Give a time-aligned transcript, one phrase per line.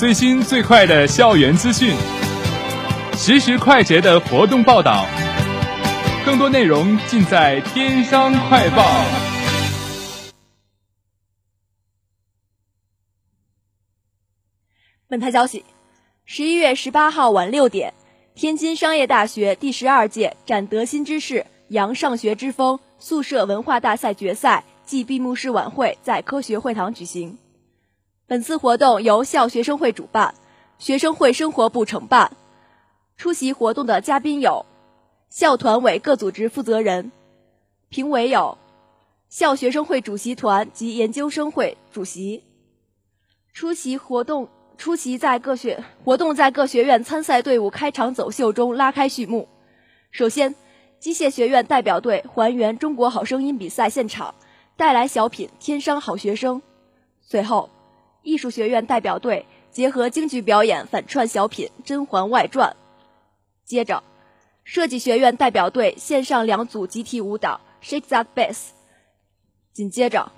[0.00, 1.94] 最新最快的校园资讯，
[3.18, 5.04] 实时快捷的活动报道，
[6.24, 8.82] 更多内容尽在《天商快报》。
[15.06, 15.66] 本台消息：
[16.24, 17.92] 十一月十八号晚六点，
[18.34, 27.36] 天津商业大学第十二届“展德新知识，扬上学之风”宿舍文化大赛决赛暨闭幕式晚会在科学会堂举行。
[28.30, 30.36] 本次活动由校学生会主办，
[30.78, 32.30] 学生会生活部承办。
[33.16, 34.64] 出席活动的嘉宾有
[35.28, 37.10] 校团委各组织负责人，
[37.88, 38.56] 评委有
[39.28, 42.44] 校学生会主席团及研究生会主席。
[43.52, 44.48] 出席活动，
[44.78, 49.48] 出席在各学活动在各学院参赛队伍开场走秀中拉开序幕。
[50.12, 50.54] 首先，
[51.00, 54.36] 机械学院代表队还原《中国好声音》比赛现场，
[54.76, 56.58] 带来小品《天生好学生》。
[57.22, 57.68] 随后。
[58.22, 62.70] 艺术学院代表队结合京剧表演反串小品《甄嬛外传》，
[63.64, 64.02] 接着，
[64.64, 68.54] 设计学院代表队献上两组集体舞蹈《Shake That Bass》，
[69.72, 70.32] 紧接着，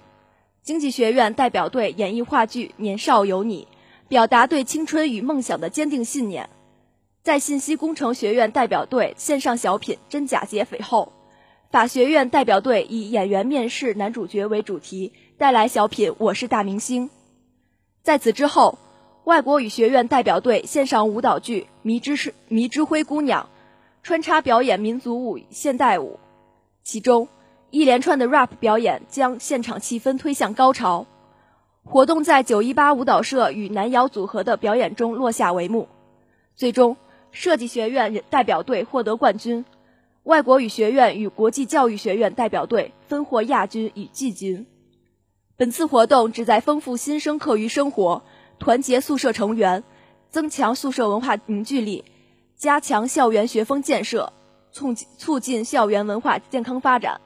[0.63, 3.67] 经济学院代表队演绎话剧《年少有你》，
[4.09, 6.49] 表达对青春与梦想的坚定信念。
[7.23, 11.13] 在信息工程学院代表队献上小品《真假劫匪》后，
[11.71, 17.09] 法学院代表队以演员面试男主角为主题，带来小品《我是大明星》。
[18.03, 18.79] 在此之后，
[19.23, 23.45] 外国语学院代表队献上舞蹈剧《迷之是迷之灰姑娘》，
[24.03, 26.19] 穿插表演民族舞现代舞，
[26.83, 27.29] 其中
[27.71, 31.07] 一连串的 rap 表演将现场气氛推向高潮。
[31.85, 35.89] 活动在九一八舞蹈社与南瑶组合的表演中落下帷幕。
[36.57, 36.97] 最终，
[37.31, 39.65] 设计学院代表队获得冠军，
[40.25, 44.67] 外国语学院与国际教育学院代表队分获亚军与季军。
[45.57, 48.25] 本次活动旨在丰富新生课余生活，
[48.59, 49.85] 团结宿舍成员，
[50.31, 52.05] 增强宿舍文化凝聚力，
[52.57, 54.33] 加强校园学风建设，
[54.73, 57.21] 促促进校园文化健康发展。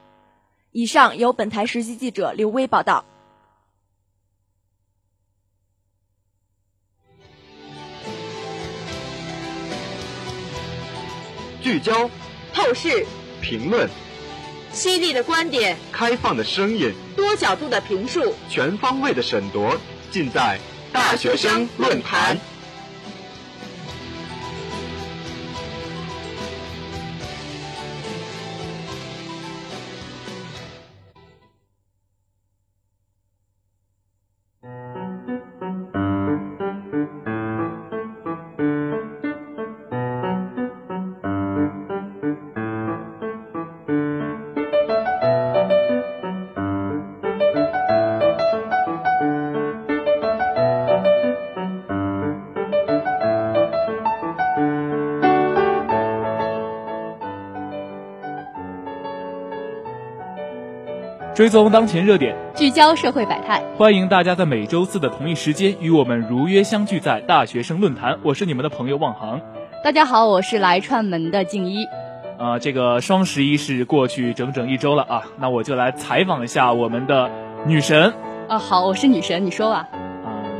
[0.71, 3.05] 以上由本台实习记者刘威报道。
[11.61, 12.09] 聚焦，
[12.53, 13.05] 透视，
[13.41, 13.89] 评论。
[14.71, 19.75] 犀利的观点，开放的声音，多角度的评述，全方位的审夺，
[20.11, 20.59] 尽在
[20.91, 22.37] 大学生论坛。
[61.37, 63.61] 追踪当前热点，聚焦社会百态。
[63.77, 68.17] 欢迎大家在每周四的同一时间与我们如约相聚在大学生论坛。
[68.23, 69.39] 我是你们的朋友望航。
[69.83, 71.85] 大家好，我是来串门的静一。
[72.39, 77.29] 啊，这个双十一是过去整整一周了啊，那我就来采访一下我们的
[77.67, 78.11] 女神。
[78.47, 79.87] 啊，好，我是女神，你说吧。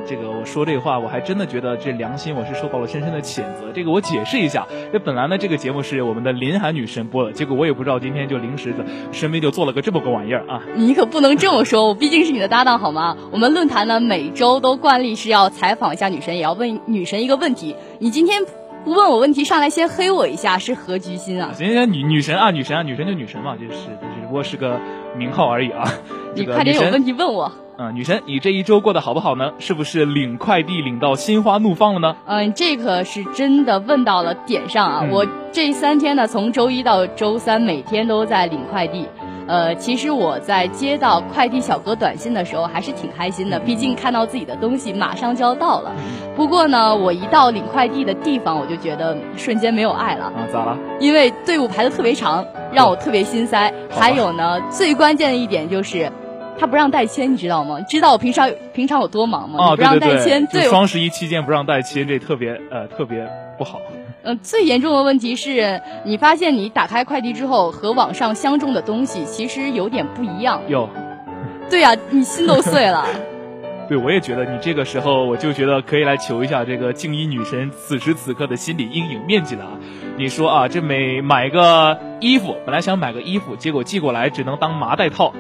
[0.08, 3.72] 这个我说这话，我还真的觉得这良心我是受到了深深的谴责。
[3.74, 10.64] 这个我解释一下，这本来呢这个节目是我们的林涵女神播的，结果我也不知道今天就临时的身边就做了个这么个玩意儿啊！
[10.76, 13.18] 你可不能这么说，我毕竟是你的搭档好吗？
[13.32, 17.76] 我们论坛呢每周都惯例是要采访一下女神，也要问女神一个问题。
[18.00, 18.46] 你今天
[18.84, 21.52] 不问我问题，上来先黑我一下，是何居心啊？
[21.54, 24.80] 行行，女女神啊，女神啊，女神就女神嘛，就是只不过是个
[25.18, 25.84] 名号而已啊。
[26.36, 27.52] 你快点有问题问我。
[27.80, 29.52] 嗯，女神，你这一周过得好不好呢？
[29.60, 32.16] 是不是领快递领到心花怒放了呢？
[32.26, 35.06] 嗯，这可是真的问到了点上啊！
[35.12, 39.06] 我这三天呢，从周一到周三，每天都在领快递。
[39.48, 45.92] 呃，其实我在接到快递小哥短信的时候，还是挺开心的，毕竟看到自己的东西马上就要到了。
[46.36, 50.26] 不过呢，我一到领快递的地方，我就觉得瞬间没有爱了。
[50.26, 50.78] 啊，咋了？
[51.00, 53.74] 因为队伍排的特别长，让我特别心塞。
[53.90, 56.12] 还有呢，最关键的一点就是。
[56.60, 57.80] 他不让代签，你知道吗？
[57.82, 59.64] 知道我平常平常有多忙吗？
[59.64, 63.30] 啊，不让代签，对双十一期间不让代签，这特别呃特别
[63.60, 63.80] 不好。
[64.28, 70.62] 嗯，最严重的问题是你发现你打开快递之后和网上相中的东西其实有点不一样。
[70.68, 70.90] 有。
[71.72, 73.06] 对呀，你心都碎了。
[73.88, 79.72] 对，我也觉得你这个时候，我就觉得可以来求一下这个静一女神此时此刻的心理阴影面积了啊！
[80.18, 85.34] 你说啊，这每买个衣服，本来想买个衣服，结果寄过来只能当麻袋套。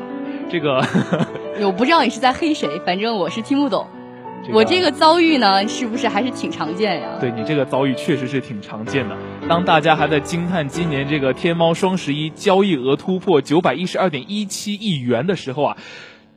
[0.50, 0.82] 这个，
[1.60, 3.86] 我不知道你是在黑谁，反正我是听不懂。
[4.54, 7.18] 我这个遭遇呢，是不是还是挺常见呀？
[7.20, 9.18] 对你这个遭遇确实是挺常见的。
[9.48, 15.78] 当大家还在惊叹今年这个天猫双十一交易额突破九百一十二点一七亿元的时候啊，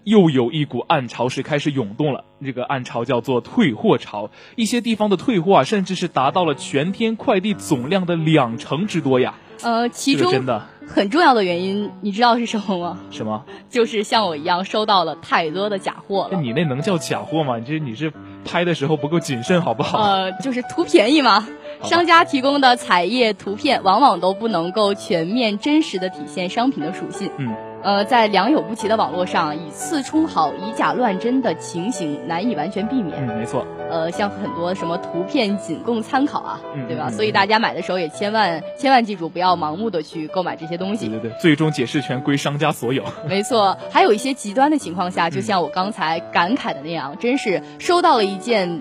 [0.04, 2.24] 又有一股暗潮是开始涌动了。
[2.44, 9.34] 这个暗潮叫做退货潮，一些地方的退货啊，甚至是达到了全天快递总量的两成之多呀。
[9.62, 10.62] 呃，其中真的。
[10.86, 12.98] 很重要的原因，你知道是什么吗？
[13.12, 13.44] 什么？
[13.68, 16.40] 就是像我一样收到了太多的假货了。
[16.40, 17.58] 你那能叫假货吗？
[17.58, 18.12] 你这你是
[18.44, 20.00] 拍的时候不够谨慎，好不好？
[20.02, 21.46] 呃，就是图便宜嘛。
[21.84, 27.30] 商家提供的彩页图片往往都不能够全面真实的体现商品的属性。
[27.38, 27.54] 嗯。
[27.82, 33.16] 呃，在良莠不齐的网络上，以次充好、以假乱真的情形难以完全避免。
[33.26, 33.66] 嗯，没错。
[33.90, 37.06] 呃，像很多什么图片仅供参考啊，对吧？
[37.08, 37.12] 嗯。
[37.12, 41.08] 所以大家买的时候也千万千万记住，不要盲目的去购买这些东西。
[41.08, 43.02] 对对对，最终解释权归商家所有。
[43.26, 48.80] 没错，还有一些极端的情况下，就像我刚才感慨的那样，真是收到了一件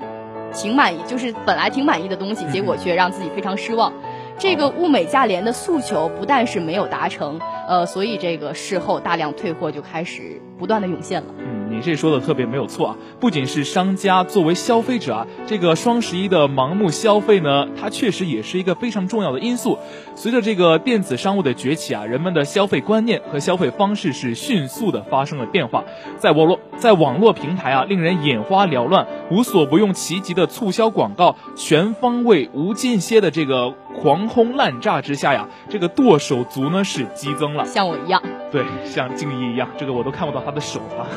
[0.54, 3.94] 挺满意，就是本来挺满意的东西，结果却让自己非常失望。
[4.40, 11.28] 这个物美价廉的诉求不但是没有达成，呃，所以这个事后大量退货就开始不断的涌现了。
[11.38, 12.98] 嗯，你这说的特别没有错啊！
[13.20, 19.78] 不仅是商家，作为消费者啊，这个双十一的盲目消费呢，它确实也是一个非常重要的因素。
[20.16, 25.84] 随着这个电子商务的崛起啊，人们的消费观念和消费方式是迅速的发生了变化。
[26.18, 33.74] 在网络在网络平台啊，令人眼花缭乱、无所不用其极的促销广告，全方位无间歇的这个。
[33.96, 41.08] 狂轰滥炸之下呀，这个剁手族呢是激增了，像我一样，对，像静怡一样，这个我都看不到他的手啊。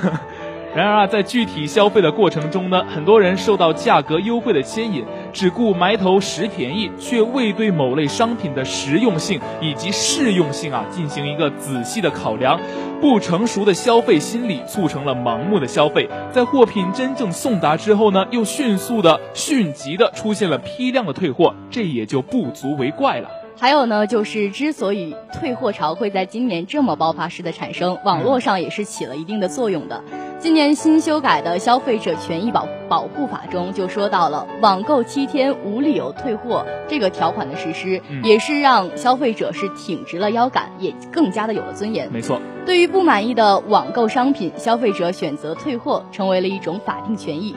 [0.74, 12.58] 然而啊，在具体消费的过程中呢，很多人受到价格优惠的牵引，只顾埋头拾便宜，却未对某类商品的实用性以及适用性啊进行一个仔细的考量。
[13.02, 23.28] 不成熟的消费心理促成了盲目的消费，在货品真正送达之后呢，又迅速的迅疾的出现了批量的退货，这也就不足为怪了。
[23.62, 30.02] 还有呢，就是之所以退货潮会在今年这么爆发式的产生，网络上也是起了一定的作用的。
[30.40, 42.10] 今年新修改的消费者权益保保护法中就说到了，网购七天无理由退货这个条款的实施，也是让消费者是挺直了腰杆，也更加的有了尊严。
[42.12, 47.54] 没错，对于不满意的网购商品，消费者选择退货成为了一种法定权益。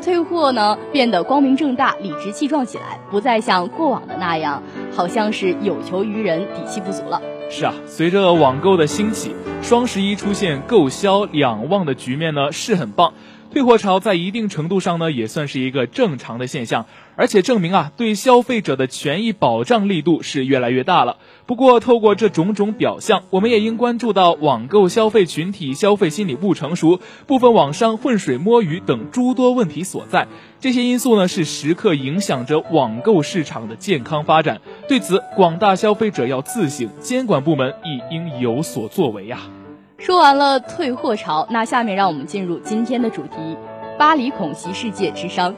[0.00, 7.20] 退货呢变得光明正大、理直气壮起来，不再像过往的那样，好像是有求于人、底气不足了。
[7.50, 13.12] 是啊，随着网购的兴起，双十一出现购销两旺的局面呢，是很棒。
[13.52, 16.86] 退货潮在一定程度上呢，也算是一个正常的现象，
[17.20, 21.18] 而且证明啊，对消费者的权益保障力度是越来越大了。
[21.44, 30.28] 不过，透过这种种表象，我们也应关注到网购消费群体消费心理不成熟、部分网商浑水摸鱼等诸多问题所在。
[30.60, 34.58] 这些因素呢，是时刻影响着网购市场的健康发展。
[34.88, 39.40] 对此，广大消费者要自省，监管部门亦应有所作为呀。
[39.98, 43.58] 说完了退货潮，那下面让我们进入今天的主题：
[43.98, 45.52] 巴黎恐袭世界之殇。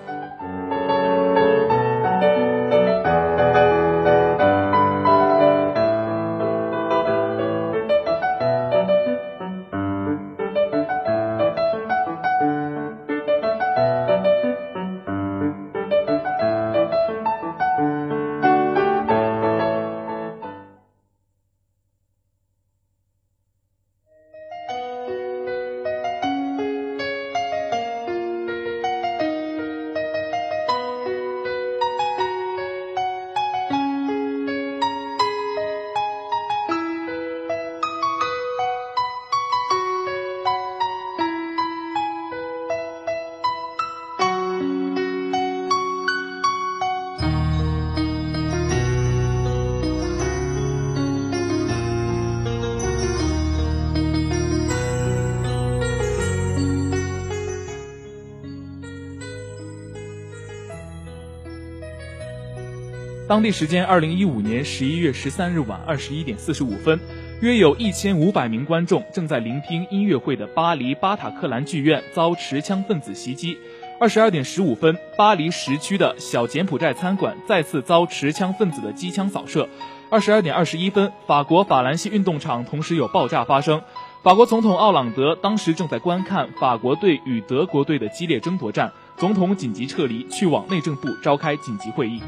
[63.32, 67.00] 当地时间二零一五年十一月十三日晚二十一点四十五分，
[67.40, 73.56] 约有一千五百名观众正在聆听音乐会的巴黎巴塔克兰剧院遭持枪分子袭击。
[73.98, 79.66] 二十二点十五分，巴黎时区的小柬埔寨餐馆再次遭持枪分子的机枪扫射。
[80.10, 83.80] 二十二点二十一分，法国法兰西运动场同时有爆炸发生。
[84.22, 92.20] 法国总统奥朗德当时正在观看法国队与德国队的激烈争夺战，总统紧急撤离，去往内政部召开紧急会议。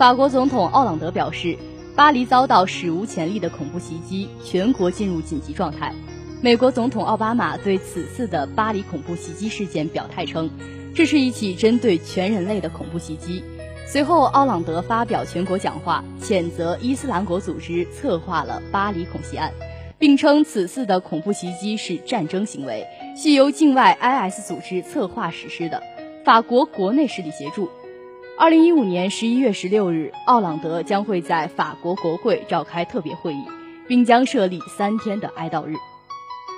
[0.00, 1.58] 法国总统奥朗德表示，
[1.94, 5.92] 巴黎遭到史无前例的恐怖袭击，全国进入紧急状态。
[6.40, 10.48] 美国总统奥巴马对此次的巴黎恐怖袭击事件表态称，
[10.94, 13.44] 这是一起针对全人类的恐怖袭击。
[13.86, 19.52] 随后，奥朗德发表全国讲话，谴责伊斯兰国组织策划了巴黎恐袭案，
[19.98, 25.82] 并称此次的恐怖袭击是战争行为，系由境外 IS 组织策划实施的，
[26.24, 27.68] 法国国内势力协助。
[28.40, 33.44] 二零一五年十一月十六日，奥朗德将会在法国国会召开特别会议，
[33.86, 35.74] 并将设立三天的哀悼日。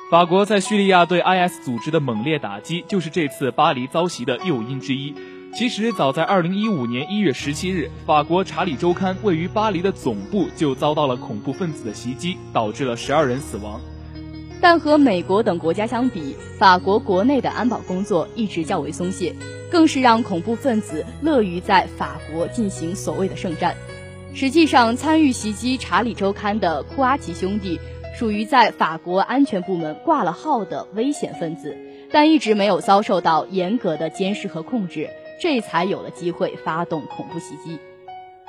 [0.08, 5.12] 法国在叙利亚对 IS 组织的猛烈打击，就是这次巴黎遭袭的诱因之一。
[5.52, 13.80] 其实，早在二零一五年一月十七日，法国《查理周刊》位于巴黎的总部就遭到了恐怖分子的袭击，导致了十二人死亡。
[14.62, 19.34] 但和美国等国家相比，法国国内的安保工作一直较为松懈。
[19.72, 23.74] 更是让恐怖分子乐于在法国进行所谓的圣战。
[24.34, 27.80] 实际上，参与袭击《查理周刊》的库阿奇兄弟
[28.14, 31.74] 属于在法国安全部门挂了号的危险分子，
[32.12, 35.08] 但一直没有遭受到严格的监视和控制，
[35.40, 37.78] 这才有了机会发动恐怖袭击。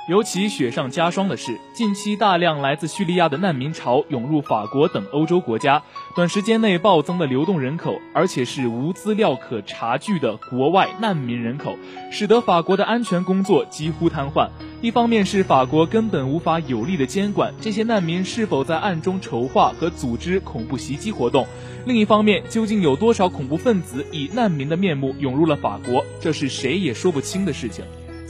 [0.06, 5.82] 尤其雪上加霜的是，近期大量来自叙利亚的难民潮涌入法国等欧洲国家，
[6.14, 11.74] 短时间内暴增的流动人口，而且是无资料可查据的国外难民人口，
[12.12, 14.46] 使得法国的安全工作几乎瘫痪。
[14.82, 21.46] 一方面是法国根本无法有力的监管这些难民是否在暗中筹划和组织恐怖袭击活动，
[21.86, 27.82] 另一方面，究竟有多少恐怖分子以难民的面目涌入了法国，这是谁也说不清的事情。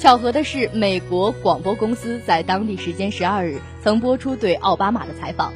[0.04, 5.50] 巧合的是，美国广播公司在当地时间十二日曾播出对奥巴马的采访。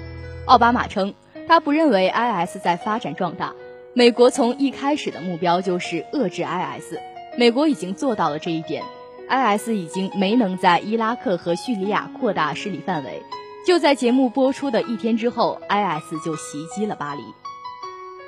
[0.47, 1.13] 奥巴马称，
[1.47, 3.53] 他不认为 IS 在发展壮大。
[3.93, 6.95] 美国从一开始的目标就是遏制 IS，
[7.37, 8.83] 美国已经做到了这一点。
[9.29, 13.23] IS 已经没能在伊拉克和叙利亚扩大势力范围。
[13.67, 17.21] 就在节目播出的一天之后，IS 就袭击了巴黎。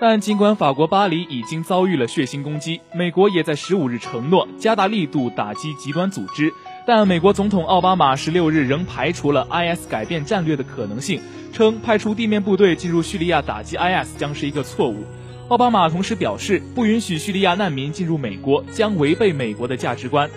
[0.00, 6.50] 但尽管法国巴黎已经遭遇了血腥攻击，美国也在十五日承诺加大力度打击极端组织。
[6.87, 11.21] 但美国总统奥巴马十六日仍排除了 IS 改变战略的可能性，
[11.52, 15.04] 称派出地面部队进入叙利亚打击 IS 将是一个错误。
[15.49, 20.30] 奥巴马同时表示，不允许叙利亚难民进入美国将违背美国的价值观。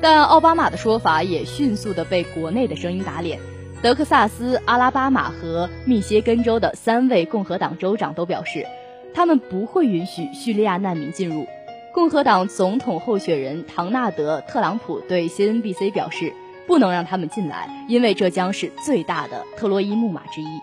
[0.00, 3.40] 但奥巴马的说法也迅速的被国内的声音打脸。
[3.82, 8.66] 德克萨斯、阿拉巴马和密歇根州的三位共和党州长都表示，
[9.14, 11.46] 他们不会允许叙利亚难民进入。
[11.94, 16.30] 共和党总统候选人唐纳德·特朗普对 CNBC 表示，
[16.66, 20.60] 不能让他们进来，因为这将是最大的特洛伊木马之一。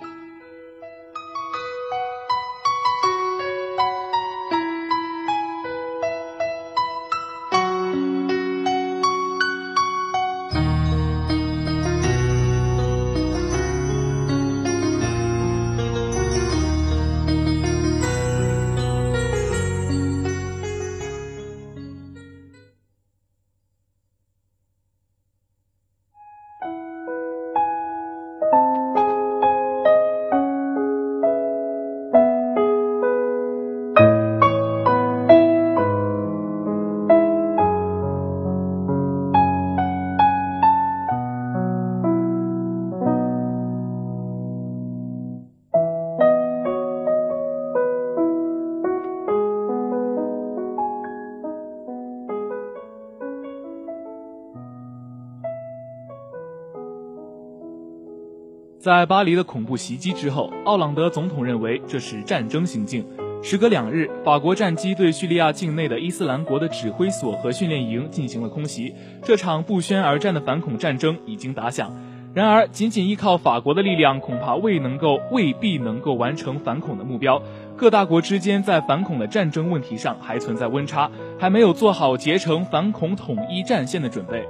[58.88, 63.06] 在巴黎的恐怖袭击之后，奥朗德总统认为这是战争行径。
[63.44, 71.92] 时隔两日，法国战机对叙利亚境内的伊斯兰国的指挥所和训练营进行了空袭，这场不宣而战的反恐战争已经打响。
[72.34, 77.42] 然而，仅仅依靠法国的力量，恐怕未能够、未必能够完成反恐的目标。
[77.76, 84.48] 各大国之间在反恐的战争问题上还存在温差，还没有做好结成反恐统一战线的准备。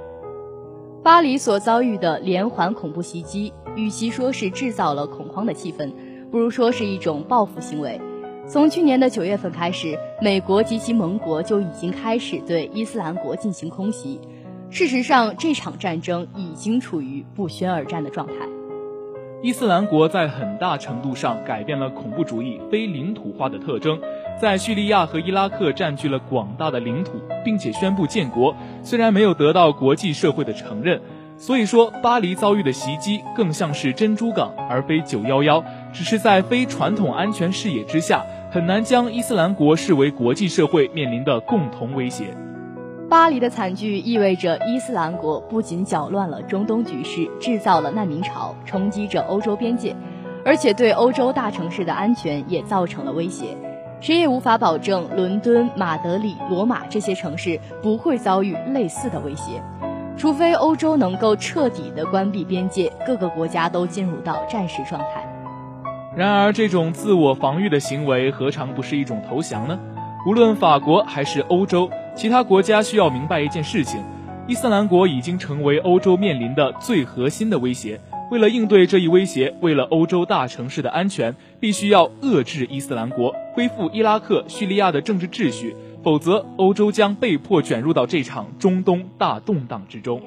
[1.02, 5.92] 巴黎所遭遇的连环恐怖袭击，与其说是制造了恐慌的气氛，
[6.32, 8.00] 不如说是一种报复行为。
[8.48, 14.18] 从去年的九月份开始，美国及其盟国就已经开始对伊斯兰国进行空袭。
[14.68, 18.34] 事实上，这场战争已经处于不宣而战的状态。
[19.42, 24.00] 伊斯兰国在很大程度上改变了恐怖主义非领土化的特征，
[24.40, 27.12] 在叙利亚和伊拉克占据了广大的领土，
[27.44, 31.00] 并且宣布建国，虽然没有得到国际社会的承认。
[31.40, 42.36] 所以说，巴黎遭遇的袭击更像是珍珠港，而非九幺幺，只是在非传统安全视野之下，很难将伊斯兰国视为国际社会面临的共同威胁。
[43.08, 49.94] 巴黎的惨剧意味着伊斯兰国不仅搅乱了中东局势，制造了难民潮，冲击着欧洲边界，
[50.44, 53.56] 而且对欧洲大城市的安全也造成了威胁。
[54.00, 59.62] 谁也无法保证伦敦、马德里、罗马这些城市不会遭遇类似的威胁，
[60.18, 65.24] 除非欧洲能够彻底的关闭边界，各个国家都进入到战时状态。
[66.16, 69.78] 然而，这种自我防御的行为何尝不是一种投降呢？
[70.26, 71.88] 无论法国还是欧洲。
[72.16, 74.02] 其他国家需要明白一件事情：
[74.48, 78.00] 伊斯兰国已经成为欧洲面临的最核心的威胁。
[78.32, 90.20] 为了应对这一威胁，为了欧洲大城市的安全，必须要遏制伊斯兰国，恢复伊拉克、叙利亚的政治秩序，否则欧洲将被迫卷入到这场中东大动荡之中。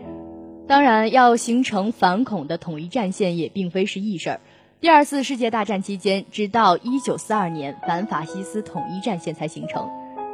[0.67, 4.39] 当然，要形成反恐的统一战线也并非是易事儿。
[4.79, 9.89] 第二次世界大战期间，直到1942年，反法西斯统一战线才形成。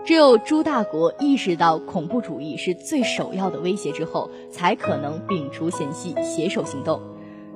[0.06, 7.02] 只有诸大国意识到恐怖主义是最首要的威胁之后，才可能摒除嫌隙，携手行动。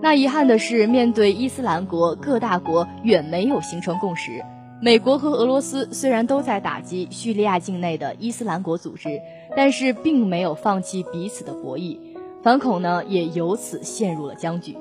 [0.02, 4.44] 那遗憾的是，面对伊斯兰国，各大国远没有形成共识。
[4.84, 9.22] 美国和俄罗斯虽然都在打击叙利亚境内的伊斯兰国组织，
[9.56, 12.00] 但是并没有放弃彼此的博弈，
[12.42, 14.76] 反恐呢也由此陷入了僵局。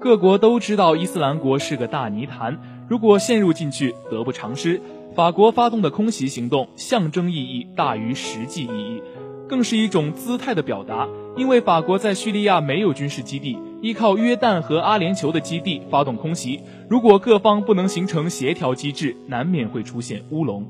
[0.00, 2.58] 各国都知道伊斯兰国是个大泥潭，
[2.88, 4.82] 如果陷入进去，得不偿失。
[5.14, 9.02] 法国发动的空袭行动，象征意义大于实际意义，
[9.48, 11.08] 更是一种姿态的表达。
[11.36, 20.64] 因为法国在叙利亚没有军事基地，依靠约旦和阿联酋的基地发动空袭，如果各方不能形成协调机制，难免会出现乌龙。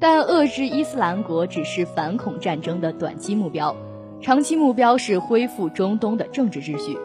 [0.00, 3.76] 但遏制伊斯兰国只是反恐战争的短期目标，
[4.20, 6.98] 长期目标是恢复中东的政治秩序。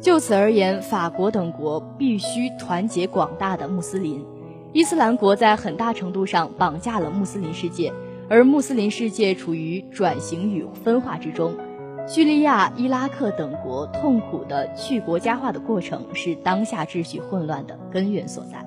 [0.00, 4.24] 就此而言，法国等国必须团结广大的穆斯林。
[4.72, 7.92] 伊斯兰国在很大程度上绑架了穆斯林世界，
[8.30, 11.54] 而穆斯林世界处于转型与分化之中。
[12.08, 18.65] 叙利亚、伊拉克等国痛苦的去国家化的过程，是当下秩序混乱的根源所在。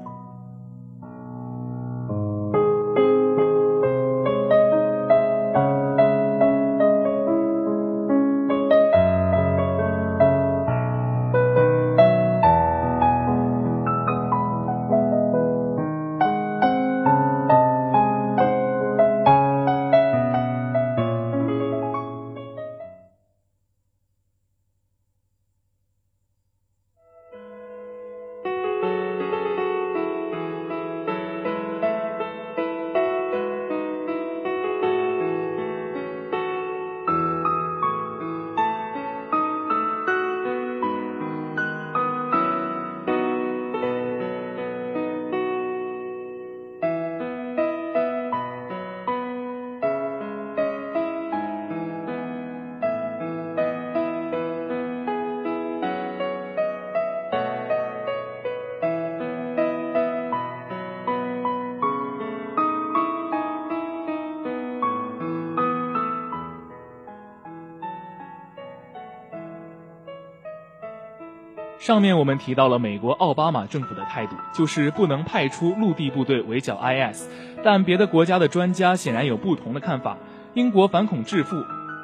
[71.89, 77.27] 上面我们提到了美国奥巴马政府的态度，就是不能派出陆地部队围剿 IS，
[77.63, 80.15] 但别的国家的专家显然有不同的看法。
[80.53, 81.55] 英国反恐智库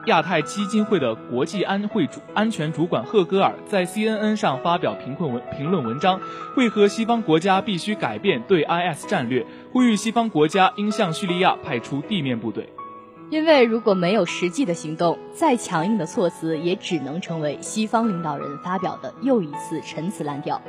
[0.08, 6.20] 亚太基金会的国际安会主安全主管赫戈尔在 CNN 上发表评论文评论文章，
[6.58, 12.68] 为何西方国家必须改变对 IS 战略，呼吁西方国家应向叙利亚派出地面部队。
[13.32, 20.62] 因为如果没有实际的行动，再强硬的措辞也只能成为西方领导人发表的又一次陈词滥调。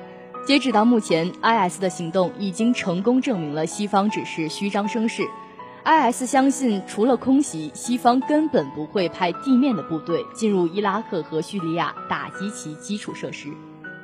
[0.47, 5.25] 截止到目前，IS 的行动已经成功证明了西方只是虚张声势。
[5.85, 13.51] IS 相信，除了空袭，西方根本不会派地面的部队进入伊拉克和叙利亚打击其基础设施。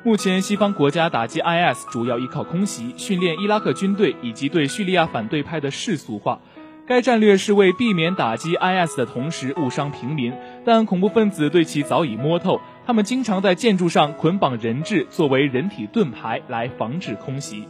[0.03, 6.39] 目前，西方国家打击 IS 主要依靠空袭、训练伊拉克军队以及对叙利亚反对派的世俗化。
[6.85, 10.33] 该战略是为避免打击 IS 的同时误伤平民，
[10.65, 12.59] 但恐怖分子对其早已摸透。
[12.85, 17.65] 他们经常在建筑上捆绑人质，作为人体盾牌来防止空袭。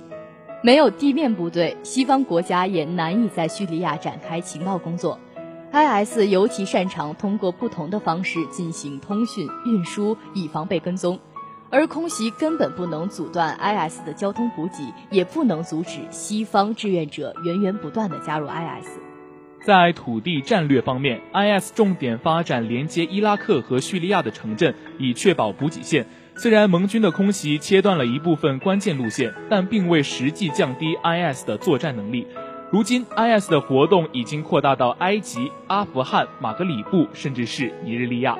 [0.63, 5.19] 没有地面部队，西方国家也难以在叙利亚展开情报工作。
[5.71, 11.19] IS 尤其擅长通过不同的方式进行通讯运输，以防被跟踪。
[11.73, 18.99] 而空袭根本不能阻断 IS 的交通补给，也不能阻止西方志愿者源源不断的加入 IS。
[19.65, 26.05] 在土地战略方面，IS 重点发展连接伊拉克和叙利亚的城镇，以确保补给线。
[26.35, 32.27] 虽然盟军的空袭切断了一部分关键路线，但并未实际降低 IS 的作战能力。
[32.69, 38.37] 如今，IS 的活动已经扩大到埃及、阿富汗、马格里布，甚至是尼日利亚。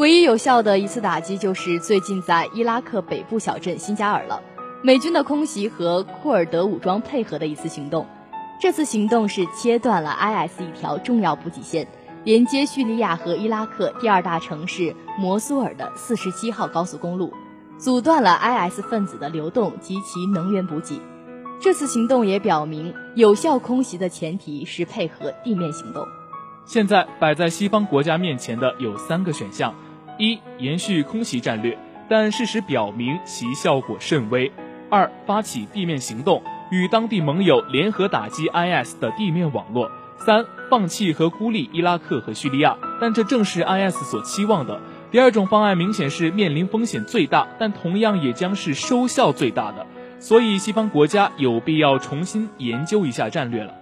[0.00, 4.40] 唯一有效的一次打击就是最近在伊拉克北部小镇新加尔了。
[4.82, 8.06] 美军的空袭和库尔德武装配合的一次行动，
[8.58, 11.86] 这次行动是切断了 IS 一条重要补给线，
[12.24, 17.34] 连接叙利亚和伊拉克第二大城市摩苏尔的四十七号高速公路，
[17.76, 20.98] 阻断了 IS 分子的流动及其能源补给。
[21.60, 26.06] 这次行动也表明，有效空袭的前提是配合地面行动。
[26.64, 29.74] 现在摆在西方国家面前的有三个选项。
[30.20, 31.78] 一、延续空袭战略，
[32.08, 34.52] 但事实表明其效果甚微。
[34.90, 39.90] 二、发起地面行动，与当地盟友联合打击 IS 的地面网络。
[40.18, 44.78] 三、放弃和孤立伊拉克和叙利亚，但这正是 IS 所期望的。
[45.10, 49.86] 第二种方案明显是面临风险最大，但同样也将是收效最大的。
[50.18, 53.72] 所以，西方国家有必要重新研究一下战略了。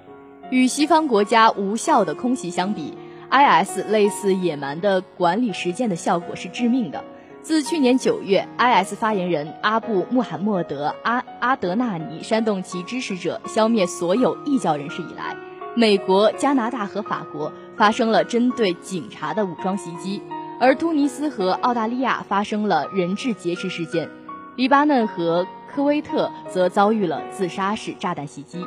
[0.51, 2.95] 与西方国家无效的空袭相比。
[3.31, 7.05] IS 类似野蛮的管理实践的效果是致命的。
[7.43, 15.37] 自去年九月，IS 发言人阿布穆罕默德阿阿德纳尼煽动其支持者消灭所有异教人士以来，
[15.75, 20.21] 美国、加拿大和法国发生了针对警察的武装袭击，
[20.61, 24.11] 而突尼斯和澳大利亚发生了人质劫持事件，
[24.57, 28.67] 黎巴嫩和科威特则遭遇了自杀式炸弹袭击，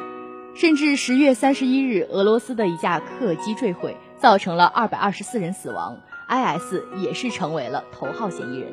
[0.56, 3.98] 甚至十月三十一日，俄罗斯的一架客机坠毁。
[4.22, 5.98] 造成了二百二十四人死亡
[6.30, 8.72] ，IS 也是成为了头号嫌疑人。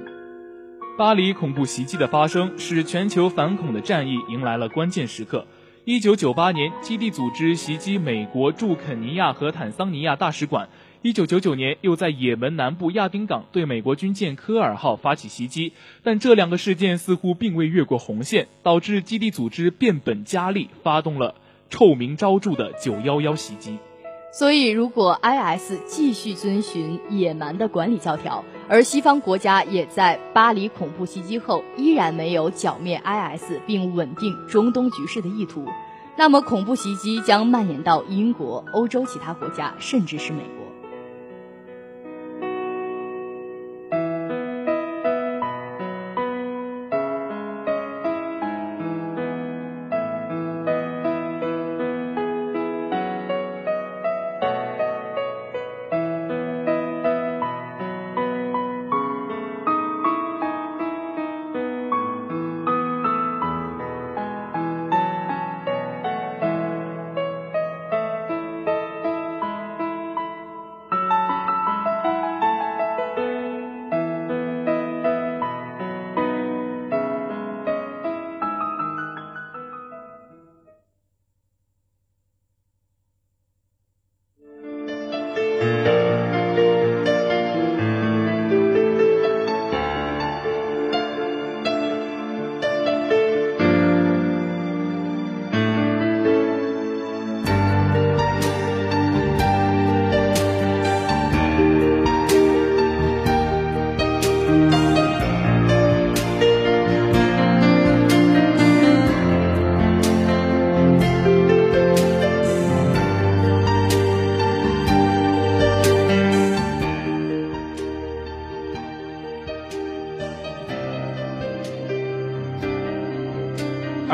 [0.99, 5.47] 巴黎恐怖袭击的发生，使全球反恐的战役迎来了关键时刻。
[5.87, 10.67] 一九九八年，基地组织袭击美国驻肯尼亚和坦桑尼亚大使馆；
[11.01, 15.73] 一九九九年，又在也门南部亚丁港对美国军舰科尔号发起袭击。
[16.03, 21.37] 但这两个事件似乎并未越过红线，导致基地组织变本加厉，发动了
[21.71, 23.79] 臭名昭著的九幺幺袭击。
[24.31, 35.67] 所以，如果 IS 继续遵循野蛮的管理教条，而西方国家也在巴黎恐怖袭击后依然没有剿灭 IS 并稳定中东局势的意图，
[36.17, 40.68] 那么恐怖袭击将蔓延到英国、欧洲其他国家，甚至是美国。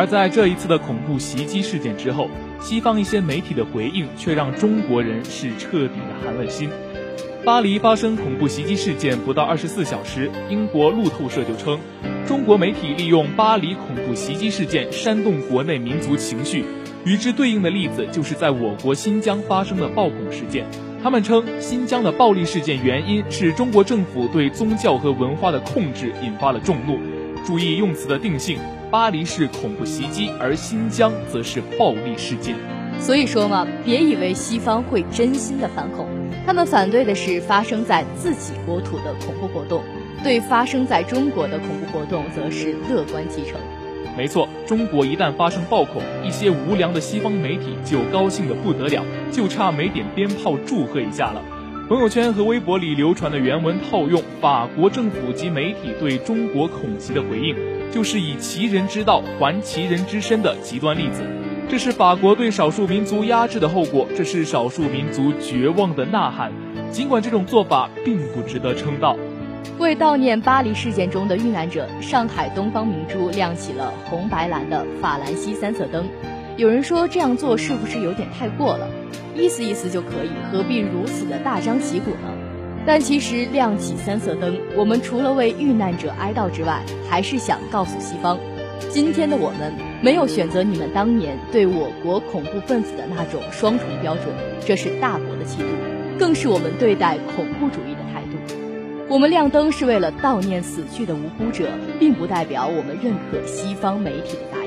[0.04, 2.28] 而在这一次的恐怖袭击事件之后，
[2.60, 6.68] 西方一些媒体的回应却让中国人是彻底的寒了心。
[7.42, 11.80] 巴黎发生恐怖袭击事件不到二十四小时，英国路透社就称，
[12.26, 16.66] 中国媒体利用巴黎恐怖袭击事件煽动国内民族情绪，
[17.06, 20.66] 与之对应的例子就是在我国新疆发生的暴恐事件。
[21.02, 26.98] 他们称，新疆的暴力事件原因是中国政府对宗教和文化的控制引发了众怒。
[27.46, 28.58] 注意用词的定性，
[28.90, 32.56] 巴黎是恐怖袭击，而新疆则是暴力事件。
[32.98, 36.08] 所以说嘛，别以为西方会真心的反恐，
[36.46, 39.82] 他们反对的是发生在自己国土的恐怖活动，
[40.22, 43.60] 对发生在中国的恐怖活动则是乐观其成。
[44.16, 51.42] 没错，中国一旦发生暴恐，一些无良的西方媒体就高兴的不得了，就差没点鞭炮祝贺一下了。
[51.94, 57.54] 朋友圈和微博里流传的原文套用法国政府及媒体对中国恐袭的回应，
[57.92, 61.22] 就是以其人之道还其人之身的极端例子。
[61.68, 66.50] 这是法国对少数民族压制的后果，这是少数民族绝望的呐喊。
[66.90, 69.16] 尽管这种做法并不值得称道。
[69.78, 76.04] 为悼念巴黎事件中的遇难者，上海东方明珠亮起了红白蓝的法兰西三色灯。
[76.56, 78.88] 有人说这样做是不是有点太过了？
[79.34, 82.32] 意思意思就可以，何必如此的大张旗鼓呢？
[82.86, 88.38] 但其实亮起三色灯，我们除了为遇难者哀悼之外，还是想告诉西方，
[88.90, 94.26] 今天的我们没有选择你们当年对我国恐怖分子的那种双重标准，
[94.64, 95.68] 这是大国的气度，
[96.18, 98.36] 更是我们对待恐怖主义的态度。
[99.08, 101.68] 我们亮灯是为了悼念死去的无辜者，
[101.98, 104.63] 并不代表我们认可西方媒体的。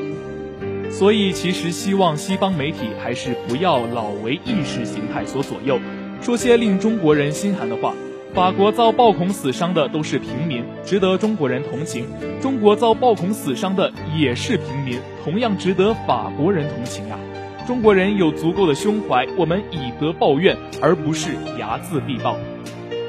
[0.98, 5.80] 所以，其实希望西方媒体还是不要老为意识形态所左右，
[6.24, 7.94] 说些令中国人心寒的话。
[8.34, 12.06] 法国遭暴恐死伤的都是平民，值得中国人同情；
[12.42, 17.20] 中国遭暴恐死伤的也是平民，同样值得法国人同情啊！
[17.68, 21.30] 中国人有足够的胸怀，我们以德报怨，而不是
[21.60, 22.36] 睚眦必报。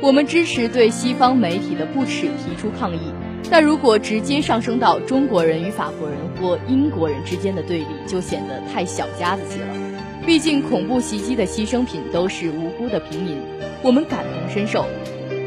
[0.02, 3.00] 我们支持对西方媒体的不耻提出抗议，
[3.50, 9.66] 但如果直接上升到中国人与法国人或英国人之间的对立，就显得太小家子气了。
[10.26, 13.38] 毕竟恐怖袭击的牺牲品都是无辜的平民，
[13.82, 14.84] 我们感同身受。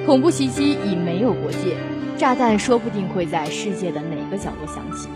[0.07, 1.77] 恐怖袭击已没有国界，
[2.17, 5.07] 炸弹说不定会在世界的哪个角落响起。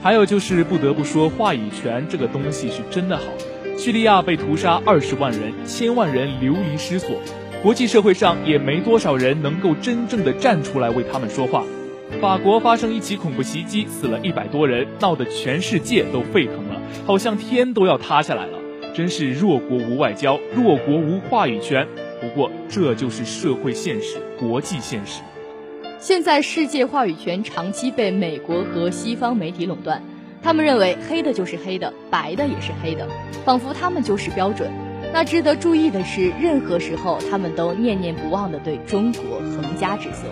[0.00, 3.24] 还有就是不得不说，话语权这个东西是真的好。
[3.76, 7.10] 叙利亚被屠杀二十万人，千万人流离失所。
[7.60, 11.64] 国际社会上也没多少人能够真正的站出来为他们说话。
[12.20, 18.58] 法国发生一起恐怖袭击，死了一百多人，闹得全世界都沸腾了，好像天都要塌下来了。
[18.94, 21.86] 真是弱国无外交，弱国无话语权。
[22.20, 25.20] 不过这就是社会现实，国际现实。
[25.98, 30.02] 现在世界话语权长期被美国和西方媒体垄断，
[30.42, 33.08] 他们认为黑的就是黑的，白的也是黑的，
[33.44, 34.70] 仿佛他们就是标准。
[35.12, 40.28] 那值得注意的是，任何时候他们都念念不忘地对中国横加指责。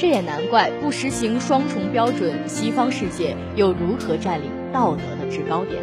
[0.00, 5.78] 这也难怪，不实行双重标准，西方世界又如何占领道德的制高点？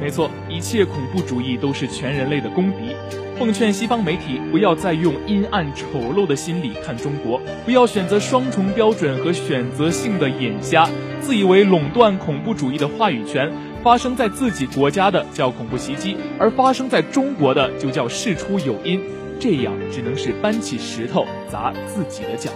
[0.00, 2.90] 没错，一切恐怖主义都是全人类的公敌。
[3.38, 10.88] 奉劝西方媒体不要再用阴暗丑陋的心理看中国，不要选择双重标准和选择性的眼瞎，
[11.20, 13.48] 自以为垄断恐怖主义的话语权。
[13.84, 19.00] 发生在自己国家的叫恐怖袭击，而发生在中国的就叫事出有因，
[19.38, 22.50] 这样只能是搬起石头砸自己的脚。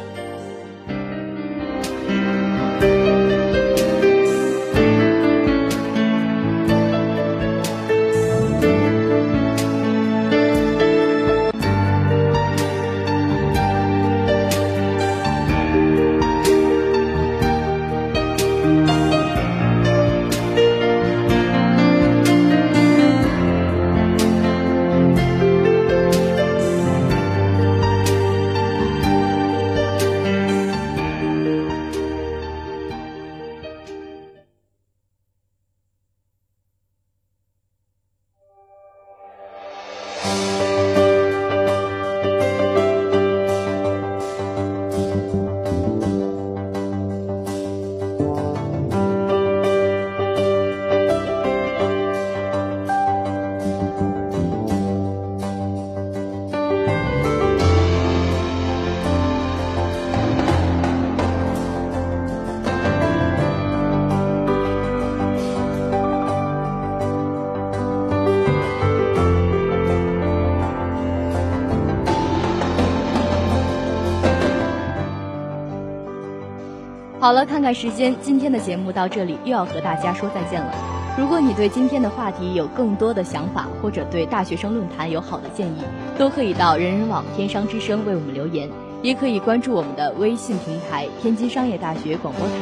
[77.45, 80.73] 看看时间，今天的节目到这里又要和大家说再见了。
[81.19, 85.83] 如果你对今天的话题有更多的想法，或者对大学生论坛有好的建议，
[86.19, 88.69] 都可以到人人网天商之声为我们留言，
[89.03, 92.55] 也可以关注我们的微信平台天津商业大学广播台。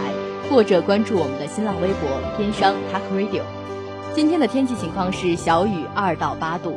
[0.51, 3.41] 或者关注我们的新浪微博“天商 Talk Radio”。
[4.13, 6.77] 今天的天气情况是小雨二到八度。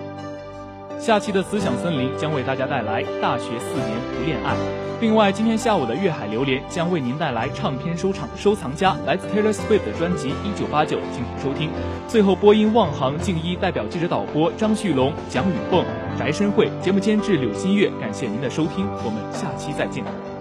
[0.98, 4.54] 下期的思想森林将为大家带来《大学四年不恋爱》。
[5.02, 11.70] 另外，今天下午的粤海榴莲将为您带来唱片收藏收藏家来自 Taylor Swift 的专辑《一九八九》，敬请收听。
[12.08, 15.84] 最后，播音望航静一代表记者导播张旭龙、蒋雨凤、
[16.18, 20.35] 翟申慧，节目监制柳新月，感谢您的收听，我们下期再见。